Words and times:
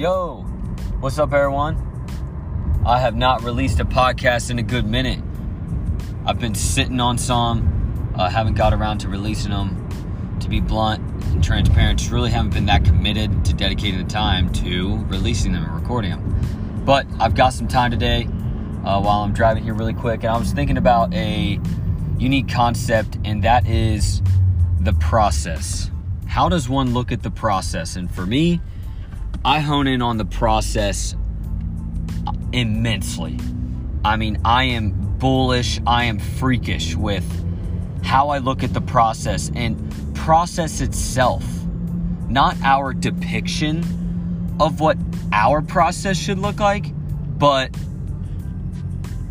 Yo, 0.00 0.46
what's 1.00 1.18
up, 1.18 1.30
everyone? 1.34 1.76
I 2.86 2.98
have 2.98 3.14
not 3.14 3.42
released 3.42 3.80
a 3.80 3.84
podcast 3.84 4.50
in 4.50 4.58
a 4.58 4.62
good 4.62 4.86
minute. 4.86 5.22
I've 6.24 6.40
been 6.40 6.54
sitting 6.54 7.00
on 7.00 7.18
some, 7.18 8.14
uh, 8.16 8.30
haven't 8.30 8.54
got 8.54 8.72
around 8.72 9.00
to 9.00 9.10
releasing 9.10 9.50
them. 9.50 9.86
To 10.40 10.48
be 10.48 10.58
blunt 10.58 11.02
and 11.24 11.44
transparent, 11.44 11.98
just 11.98 12.10
really 12.10 12.30
haven't 12.30 12.54
been 12.54 12.64
that 12.64 12.82
committed 12.82 13.44
to 13.44 13.52
dedicating 13.52 13.98
the 13.98 14.10
time 14.10 14.50
to 14.54 15.04
releasing 15.08 15.52
them 15.52 15.64
and 15.64 15.74
recording 15.74 16.12
them. 16.12 16.82
But 16.86 17.06
I've 17.20 17.34
got 17.34 17.50
some 17.50 17.68
time 17.68 17.90
today 17.90 18.24
uh, 18.86 19.02
while 19.02 19.20
I'm 19.20 19.34
driving 19.34 19.64
here 19.64 19.74
really 19.74 19.92
quick, 19.92 20.22
and 20.22 20.32
I 20.32 20.38
was 20.38 20.50
thinking 20.52 20.78
about 20.78 21.12
a 21.12 21.60
unique 22.18 22.48
concept, 22.48 23.18
and 23.22 23.44
that 23.44 23.68
is 23.68 24.22
the 24.80 24.94
process. 24.94 25.90
How 26.26 26.48
does 26.48 26.70
one 26.70 26.94
look 26.94 27.12
at 27.12 27.22
the 27.22 27.30
process? 27.30 27.96
And 27.96 28.10
for 28.10 28.24
me, 28.24 28.62
I 29.44 29.60
hone 29.60 29.86
in 29.86 30.02
on 30.02 30.18
the 30.18 30.24
process 30.24 31.16
immensely. 32.52 33.38
I 34.04 34.16
mean, 34.16 34.38
I 34.44 34.64
am 34.64 35.18
bullish, 35.18 35.80
I 35.86 36.04
am 36.04 36.18
freakish 36.18 36.96
with 36.96 37.24
how 38.04 38.30
I 38.30 38.38
look 38.38 38.62
at 38.62 38.72
the 38.72 38.80
process 38.80 39.50
and 39.54 40.14
process 40.14 40.80
itself, 40.80 41.44
not 42.28 42.56
our 42.62 42.92
depiction 42.92 44.56
of 44.60 44.80
what 44.80 44.98
our 45.32 45.62
process 45.62 46.16
should 46.18 46.38
look 46.38 46.60
like, 46.60 46.92
but 47.38 47.74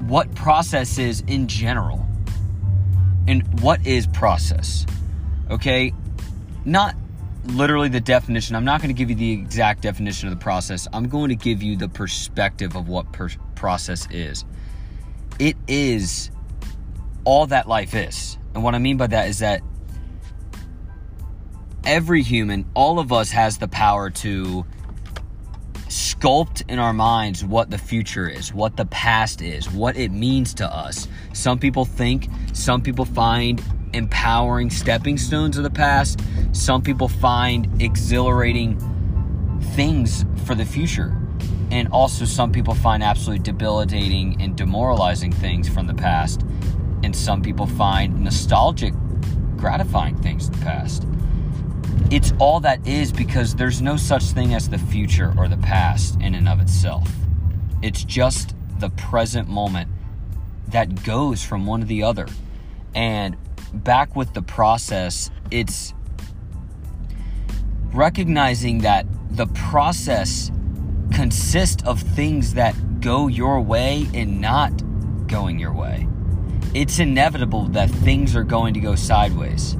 what 0.00 0.34
process 0.34 0.98
is 0.98 1.22
in 1.26 1.48
general. 1.48 2.06
And 3.28 3.60
what 3.60 3.86
is 3.86 4.06
process? 4.08 4.84
Okay? 5.50 5.92
Not 6.64 6.96
literally 7.44 7.88
the 7.88 8.00
definition. 8.00 8.56
I'm 8.56 8.64
not 8.64 8.80
going 8.80 8.94
to 8.94 8.98
give 8.98 9.10
you 9.10 9.16
the 9.16 9.32
exact 9.32 9.82
definition 9.82 10.28
of 10.28 10.34
the 10.34 10.42
process. 10.42 10.86
I'm 10.92 11.08
going 11.08 11.28
to 11.30 11.34
give 11.34 11.62
you 11.62 11.76
the 11.76 11.88
perspective 11.88 12.76
of 12.76 12.88
what 12.88 13.12
per- 13.12 13.30
process 13.54 14.08
is. 14.10 14.44
It 15.38 15.56
is 15.66 16.30
all 17.24 17.46
that 17.46 17.68
life 17.68 17.94
is. 17.94 18.38
And 18.54 18.62
what 18.62 18.74
I 18.74 18.78
mean 18.78 18.96
by 18.96 19.06
that 19.08 19.28
is 19.28 19.40
that 19.40 19.62
every 21.84 22.22
human, 22.22 22.66
all 22.74 22.98
of 22.98 23.12
us, 23.12 23.30
has 23.30 23.58
the 23.58 23.68
power 23.68 24.10
to 24.10 24.64
sculpt 25.88 26.62
in 26.70 26.78
our 26.78 26.92
minds 26.92 27.44
what 27.44 27.70
the 27.70 27.78
future 27.78 28.28
is, 28.28 28.54
what 28.54 28.76
the 28.76 28.86
past 28.86 29.42
is, 29.42 29.70
what 29.70 29.96
it 29.96 30.10
means 30.10 30.54
to 30.54 30.66
us. 30.66 31.08
Some 31.32 31.58
people 31.58 31.84
think, 31.84 32.28
some 32.52 32.82
people 32.82 33.04
find 33.04 33.62
empowering 33.92 34.70
stepping 34.70 35.18
stones 35.18 35.56
of 35.56 35.64
the 35.64 35.70
past. 35.70 36.20
Some 36.52 36.82
people 36.82 37.08
find 37.08 37.82
exhilarating 37.82 38.78
things 39.74 40.24
for 40.44 40.54
the 40.54 40.64
future. 40.64 41.16
And 41.70 41.88
also, 41.88 42.24
some 42.26 42.52
people 42.52 42.74
find 42.74 43.02
absolutely 43.02 43.42
debilitating 43.42 44.40
and 44.42 44.56
demoralizing 44.56 45.32
things 45.32 45.68
from 45.68 45.86
the 45.86 45.94
past. 45.94 46.42
And 47.02 47.16
some 47.16 47.40
people 47.40 47.66
find 47.66 48.22
nostalgic, 48.22 48.92
gratifying 49.56 50.16
things 50.16 50.48
in 50.48 50.52
the 50.52 50.64
past. 50.64 51.06
It's 52.10 52.34
all 52.38 52.60
that 52.60 52.86
is 52.86 53.10
because 53.10 53.54
there's 53.54 53.80
no 53.80 53.96
such 53.96 54.24
thing 54.24 54.54
as 54.54 54.68
the 54.68 54.78
future 54.78 55.32
or 55.38 55.48
the 55.48 55.56
past 55.56 56.20
in 56.20 56.34
and 56.34 56.46
of 56.46 56.60
itself. 56.60 57.10
It's 57.80 58.04
just 58.04 58.54
the 58.78 58.90
present 58.90 59.48
moment 59.48 59.90
that 60.68 61.04
goes 61.04 61.42
from 61.42 61.64
one 61.64 61.80
to 61.80 61.86
the 61.86 62.02
other. 62.02 62.26
And 62.94 63.36
back 63.72 64.14
with 64.14 64.32
the 64.34 64.42
process, 64.42 65.30
it's 65.50 65.94
recognizing 67.92 68.78
that 68.78 69.06
the 69.30 69.46
process 69.48 70.50
consists 71.12 71.82
of 71.84 72.00
things 72.00 72.54
that 72.54 73.00
go 73.00 73.28
your 73.28 73.60
way 73.60 74.06
and 74.14 74.40
not 74.40 74.72
going 75.26 75.58
your 75.58 75.72
way. 75.72 76.06
It's 76.74 76.98
inevitable 76.98 77.64
that 77.68 77.90
things 77.90 78.34
are 78.34 78.44
going 78.44 78.74
to 78.74 78.80
go 78.80 78.94
sideways. 78.94 79.76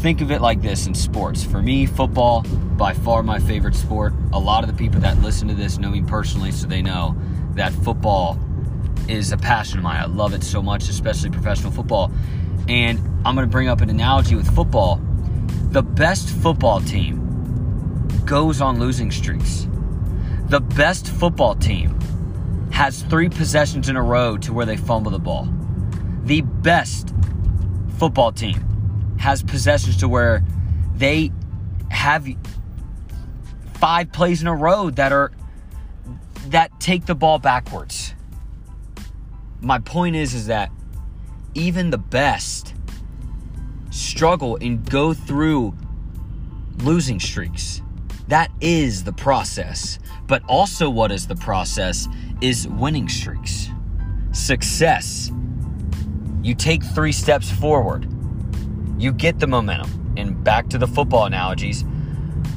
Think 0.00 0.20
of 0.20 0.32
it 0.32 0.40
like 0.40 0.60
this 0.60 0.86
in 0.88 0.94
sports. 0.94 1.44
For 1.44 1.62
me, 1.62 1.86
football, 1.86 2.42
by 2.42 2.92
far 2.92 3.22
my 3.22 3.38
favorite 3.38 3.76
sport. 3.76 4.12
A 4.32 4.38
lot 4.38 4.64
of 4.64 4.70
the 4.70 4.76
people 4.76 5.00
that 5.00 5.18
listen 5.18 5.46
to 5.46 5.54
this 5.54 5.78
know 5.78 5.90
me 5.90 6.02
personally, 6.02 6.50
so 6.50 6.66
they 6.66 6.82
know 6.82 7.16
that 7.54 7.72
football 7.72 8.38
is 9.06 9.30
a 9.30 9.36
passion 9.36 9.78
of 9.78 9.84
mine. 9.84 10.02
I 10.02 10.06
love 10.06 10.34
it 10.34 10.42
so 10.42 10.60
much, 10.60 10.88
especially 10.88 11.30
professional 11.30 11.70
football. 11.70 12.10
And 12.68 12.98
I'm 13.24 13.34
going 13.34 13.46
to 13.46 13.50
bring 13.50 13.68
up 13.68 13.80
an 13.80 13.90
analogy 13.90 14.34
with 14.34 14.52
football. 14.54 15.00
The 15.70 15.82
best 15.82 16.28
football 16.28 16.80
team 16.80 18.08
goes 18.24 18.60
on 18.60 18.78
losing 18.78 19.10
streaks. 19.10 19.66
The 20.48 20.60
best 20.60 21.08
football 21.08 21.54
team 21.54 21.98
has 22.72 23.02
three 23.02 23.28
possessions 23.28 23.88
in 23.88 23.96
a 23.96 24.02
row 24.02 24.36
to 24.38 24.52
where 24.52 24.66
they 24.66 24.76
fumble 24.76 25.10
the 25.10 25.18
ball. 25.18 25.48
The 26.24 26.42
best 26.42 27.14
football 27.98 28.32
team 28.32 29.16
has 29.18 29.42
possessions 29.42 29.96
to 29.98 30.08
where 30.08 30.44
they 30.94 31.32
have 31.90 32.26
five 33.74 34.12
plays 34.12 34.42
in 34.42 34.48
a 34.48 34.54
row 34.54 34.90
that 34.90 35.12
are 35.12 35.32
that 36.46 36.78
take 36.80 37.06
the 37.06 37.14
ball 37.14 37.38
backwards. 37.38 38.14
My 39.60 39.78
point 39.78 40.16
is 40.16 40.34
is 40.34 40.46
that 40.46 40.70
even 41.54 41.90
the 41.90 41.98
best 41.98 42.74
struggle 43.90 44.56
and 44.60 44.88
go 44.88 45.12
through 45.12 45.74
losing 46.78 47.20
streaks. 47.20 47.82
That 48.28 48.50
is 48.60 49.04
the 49.04 49.12
process. 49.12 49.98
But 50.26 50.42
also, 50.48 50.88
what 50.88 51.12
is 51.12 51.26
the 51.26 51.36
process 51.36 52.08
is 52.40 52.66
winning 52.66 53.08
streaks. 53.08 53.68
Success. 54.32 55.30
You 56.42 56.54
take 56.54 56.82
three 56.82 57.12
steps 57.12 57.50
forward, 57.50 58.08
you 58.98 59.12
get 59.12 59.38
the 59.38 59.46
momentum. 59.46 60.14
And 60.16 60.42
back 60.44 60.68
to 60.70 60.78
the 60.78 60.86
football 60.86 61.24
analogies, 61.24 61.84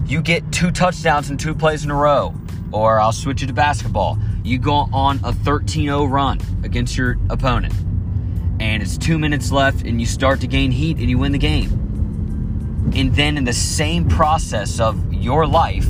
you 0.06 0.22
get 0.22 0.52
two 0.52 0.72
touchdowns 0.72 1.30
and 1.30 1.40
two 1.40 1.56
plays 1.56 1.86
in 1.86 1.92
a 1.92 1.96
row. 1.96 2.34
Or 2.72 3.00
I'll 3.00 3.14
switch 3.14 3.44
it 3.44 3.48
to 3.48 3.54
basketball. 3.54 4.18
You 4.44 4.58
go 4.58 4.90
on 4.92 5.20
a 5.24 5.32
13 5.32 5.86
0 5.86 6.06
run 6.06 6.40
against 6.64 6.98
your 6.98 7.18
opponent 7.30 7.74
and 8.76 8.84
it's 8.84 8.98
two 8.98 9.18
minutes 9.18 9.54
left 9.54 9.86
and 9.86 10.02
you 10.02 10.06
start 10.06 10.42
to 10.42 10.48
gain 10.48 10.70
heat 10.70 10.98
and 10.98 11.10
you 11.10 11.18
win 11.18 11.32
the 11.32 11.38
game. 11.38 12.92
And 12.94 13.16
then 13.16 13.38
in 13.38 13.46
the 13.46 13.54
same 13.54 14.10
process 14.10 14.82
of 14.82 15.14
your 15.14 15.48
life, 15.48 15.88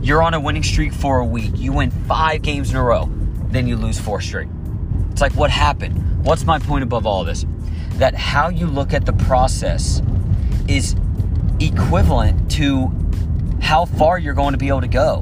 you're 0.00 0.22
on 0.22 0.32
a 0.32 0.40
winning 0.40 0.62
streak 0.62 0.94
for 0.94 1.18
a 1.18 1.26
week. 1.26 1.52
You 1.56 1.74
win 1.74 1.90
five 1.90 2.40
games 2.40 2.70
in 2.70 2.76
a 2.76 2.82
row, 2.82 3.10
then 3.48 3.66
you 3.66 3.76
lose 3.76 4.00
four 4.00 4.22
straight. 4.22 4.48
It's 5.10 5.20
like, 5.20 5.34
what 5.34 5.50
happened? 5.50 6.24
What's 6.24 6.46
my 6.46 6.58
point 6.58 6.84
above 6.84 7.04
all 7.04 7.22
this? 7.22 7.44
That 7.96 8.14
how 8.14 8.48
you 8.48 8.66
look 8.66 8.94
at 8.94 9.04
the 9.04 9.12
process 9.12 10.00
is 10.68 10.96
equivalent 11.60 12.50
to 12.52 12.90
how 13.60 13.84
far 13.84 14.18
you're 14.18 14.32
going 14.32 14.52
to 14.52 14.58
be 14.58 14.68
able 14.68 14.80
to 14.80 14.88
go, 14.88 15.16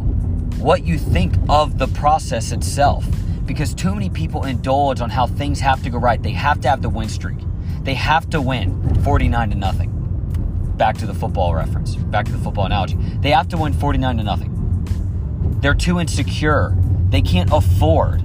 what 0.59 0.85
you 0.85 0.97
think 0.97 1.35
of 1.49 1.79
the 1.79 1.89
process 1.89 2.53
itself 2.53 3.05
because 3.49 3.75
too 3.75 3.95
many 3.95 4.11
people 4.11 4.45
indulge 4.45 5.01
on 5.01 5.11
how 5.11 5.27
things 5.27 5.59
have 5.59 5.83
to 5.83 5.91
go 5.91 5.99
right. 5.99 6.23
They 6.23 6.33
have 6.33 6.61
to 6.61 6.69
have 6.69 6.83
the 6.83 6.91
win 6.91 7.09
streak. 7.09 7.39
They 7.83 7.95
have 7.95 8.29
to 8.31 8.41
win 8.41 9.03
49 9.03 9.51
to 9.51 9.57
nothing. 9.57 10.75
Back 10.77 10.99
to 10.99 11.07
the 11.07 11.15
football 11.15 11.55
reference, 11.55 11.97
back 11.97 12.27
to 12.27 12.33
the 12.33 12.39
football 12.39 12.67
analogy. 12.67 12.97
They 13.21 13.31
have 13.31 13.49
to 13.49 13.57
win 13.57 13.73
49 13.73 14.19
to 14.19 14.23
nothing. 14.23 15.59
They're 15.61 15.75
too 15.75 15.99
insecure. 15.99 16.77
They 17.09 17.23
can't 17.23 17.51
afford 17.53 18.23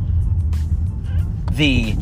the 1.54 1.96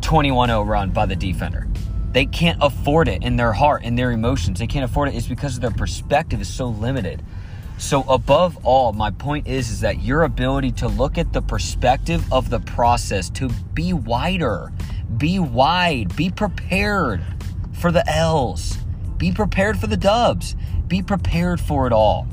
21 0.00 0.48
0 0.48 0.62
run 0.62 0.90
by 0.90 1.06
the 1.06 1.16
defender. 1.16 1.66
They 2.12 2.24
can't 2.24 2.58
afford 2.62 3.08
it 3.08 3.24
in 3.24 3.36
their 3.36 3.52
heart, 3.52 3.82
in 3.82 3.96
their 3.96 4.12
emotions. 4.12 4.60
They 4.60 4.68
can't 4.68 4.84
afford 4.84 5.08
it. 5.08 5.16
It's 5.16 5.26
because 5.26 5.58
their 5.58 5.72
perspective 5.72 6.40
is 6.40 6.48
so 6.48 6.68
limited. 6.68 7.22
So 7.76 8.02
above 8.02 8.56
all, 8.64 8.92
my 8.92 9.10
point 9.10 9.46
is 9.46 9.70
is 9.70 9.80
that 9.80 10.02
your 10.02 10.22
ability 10.22 10.72
to 10.72 10.88
look 10.88 11.18
at 11.18 11.32
the 11.32 11.42
perspective 11.42 12.24
of 12.32 12.48
the 12.48 12.60
process, 12.60 13.28
to 13.30 13.48
be 13.74 13.92
wider, 13.92 14.72
be 15.18 15.38
wide, 15.38 16.14
be 16.16 16.30
prepared 16.30 17.22
for 17.72 17.90
the 17.90 18.08
L's, 18.08 18.78
be 19.18 19.32
prepared 19.32 19.78
for 19.78 19.86
the 19.86 19.96
dubs, 19.96 20.56
be 20.86 21.02
prepared 21.02 21.60
for 21.60 21.86
it 21.86 21.92
all. 21.92 22.26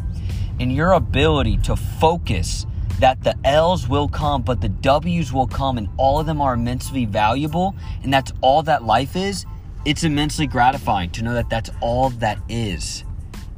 And 0.60 0.72
your 0.72 0.94
ability 0.94 1.58
to 1.64 1.76
focus 1.76 2.66
that 3.00 3.24
the 3.24 3.36
L's 3.44 3.88
will 3.88 4.08
come, 4.08 4.44
but 4.44 4.62
the 4.62 4.70
W's 4.70 5.34
will 5.34 5.48
come, 5.48 5.78
and 5.78 5.90
all 5.98 6.20
of 6.20 6.28
them 6.28 6.40
are 6.40 6.54
immensely 6.54 7.06
valuable, 7.06 7.76
and 8.04 8.14
that's 8.14 8.32
all 8.42 8.62
that 8.64 8.84
life 8.84 9.16
is. 9.16 9.46
It's 9.86 10.04
immensely 10.04 10.46
gratifying 10.46 11.10
to 11.12 11.24
know 11.24 11.34
that 11.34 11.50
that's 11.50 11.72
all 11.82 12.12
that 12.12 12.38
is. 12.48 13.04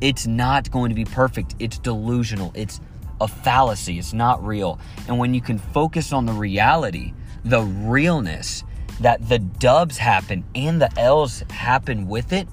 It's 0.04 0.28
not 0.28 0.70
going 0.70 0.90
to 0.90 0.96
be 0.96 1.06
perfect. 1.06 1.56
It's 1.60 1.80
delusional. 1.80 2.52
It's 2.56 2.82
a 3.22 3.28
fallacy. 3.28 3.98
It's 3.98 4.12
not 4.12 4.46
real. 4.46 4.78
And 5.08 5.18
when 5.18 5.34
you 5.34 5.40
can 5.40 5.58
focus 5.58 6.12
on 6.12 6.26
the 6.26 6.34
reality, 6.34 7.14
the 7.46 7.62
realness 7.62 8.66
that 9.00 9.30
the 9.30 9.40
dubs 9.40 9.98
happen 9.98 10.44
and 10.56 10.82
the 10.82 10.92
L's 11.00 11.40
happen 11.50 12.10
with 12.10 12.34
it, 12.34 12.50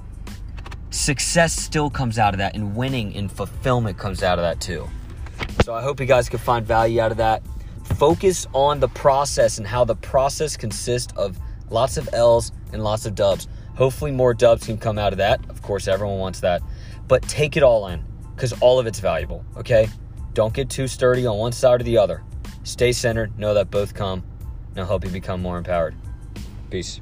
success 0.91 1.53
still 1.53 1.91
comes 1.91 2.21
out 2.21 2.35
of 2.35 2.39
that, 2.39 2.55
and 2.55 2.77
winning 2.77 3.17
and 3.17 3.33
fulfillment 3.33 3.99
comes 3.99 4.23
out 4.23 4.39
of 4.39 4.45
that 4.45 4.61
too. 4.61 4.89
So 5.65 5.75
I 5.75 5.83
hope 5.83 5.99
you 5.99 6.07
guys 6.07 6.29
can 6.29 6.39
find 6.39 6.65
value 6.65 7.01
out 7.01 7.11
of 7.11 7.17
that. 7.17 7.43
Focus 7.97 8.47
on 8.53 8.79
the 8.79 8.89
process 8.89 9.59
and 9.59 9.67
how 9.67 9.85
the 9.85 9.97
process 9.97 10.57
consists 10.57 11.13
of 11.17 11.37
lots 11.69 11.97
of 11.97 12.09
L's 12.13 12.53
and 12.73 12.85
lots 12.85 13.07
of 13.07 13.17
dubs. 13.17 13.49
Hopefully, 13.75 14.13
more 14.13 14.35
dubs 14.35 14.67
can 14.67 14.79
come 14.79 14.99
out 14.99 15.13
of 15.13 15.19
that. 15.19 15.41
Of 15.51 15.63
course, 15.63 15.89
everyone 15.89 16.19
wants 16.19 16.39
that. 16.41 16.63
But 17.11 17.23
take 17.23 17.57
it 17.57 17.65
all 17.65 17.89
in 17.89 18.05
because 18.37 18.53
all 18.61 18.79
of 18.79 18.87
it's 18.87 19.01
valuable, 19.01 19.45
okay? 19.57 19.89
Don't 20.33 20.55
get 20.55 20.71
too 20.71 20.87
sturdy 20.87 21.27
on 21.27 21.39
one 21.39 21.51
side 21.51 21.81
or 21.81 21.85
the 21.85 21.99
other. 21.99 22.23
Stay 22.63 22.93
centered. 22.93 23.37
Know 23.37 23.53
that 23.55 23.69
both 23.69 23.95
come. 23.95 24.23
And 24.71 24.79
I'll 24.79 24.87
help 24.87 25.05
you 25.05 25.11
become 25.11 25.43
more 25.43 25.59
empowered. 25.59 25.97
Peace. 26.71 27.01